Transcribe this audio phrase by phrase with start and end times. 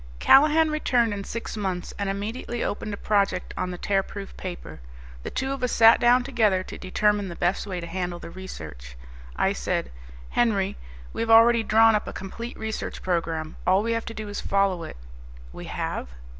[0.17, 4.79] Callahan returned in six months and immediately opened a project on the Tearproof Paper.
[5.21, 8.31] The two of us sat down together to determine the best way to handle the
[8.31, 8.97] research.
[9.35, 9.91] I said,
[10.31, 10.75] "Henry,
[11.13, 13.57] we have already drawn up a complete research program.
[13.67, 14.97] All we have to do is follow it."
[15.53, 16.09] "We have?"